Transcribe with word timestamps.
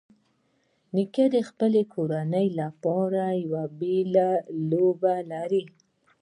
نیکه 0.95 1.25
د 1.35 1.37
خپلې 1.49 1.81
کورنۍ 1.93 2.47
لپاره 2.61 3.23
یو 3.51 3.55
بېلې 3.79 4.31
لوبه 4.69 5.15
لري. 5.31 5.63